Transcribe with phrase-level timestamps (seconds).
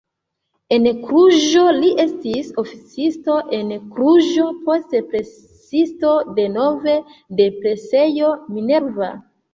[0.75, 6.97] En Kluĵo li estis oficisto en Kluĵo, poste presisto denove
[7.43, 9.13] de presejo Minerva.